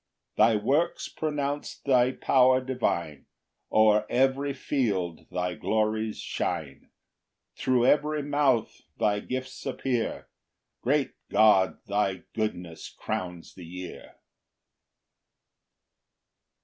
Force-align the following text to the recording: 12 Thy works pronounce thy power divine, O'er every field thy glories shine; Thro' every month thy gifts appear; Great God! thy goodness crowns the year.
12 0.35 0.49
Thy 0.49 0.65
works 0.65 1.09
pronounce 1.09 1.75
thy 1.77 2.11
power 2.11 2.59
divine, 2.59 3.27
O'er 3.71 4.07
every 4.09 4.51
field 4.51 5.27
thy 5.29 5.53
glories 5.53 6.17
shine; 6.19 6.89
Thro' 7.55 7.83
every 7.83 8.23
month 8.23 8.81
thy 8.97 9.19
gifts 9.19 9.63
appear; 9.63 10.27
Great 10.81 11.11
God! 11.29 11.77
thy 11.85 12.23
goodness 12.33 12.89
crowns 12.89 13.53
the 13.53 13.63
year. 13.63 14.15